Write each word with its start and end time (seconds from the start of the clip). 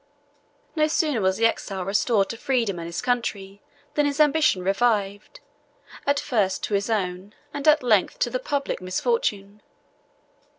No 0.75 0.87
sooner 0.87 1.21
was 1.21 1.37
the 1.37 1.45
exile 1.45 1.85
restored 1.85 2.29
to 2.29 2.35
freedom 2.37 2.79
and 2.79 2.87
his 2.87 3.03
country, 3.03 3.61
than 3.93 4.07
his 4.07 4.19
ambition 4.19 4.63
revived, 4.63 5.41
at 6.07 6.19
first 6.19 6.63
to 6.63 6.73
his 6.73 6.89
own, 6.89 7.35
and 7.53 7.67
at 7.67 7.83
length 7.83 8.17
to 8.21 8.31
the 8.31 8.39
public, 8.39 8.81
misfortune. 8.81 9.61